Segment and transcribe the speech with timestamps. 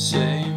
[0.00, 0.49] Say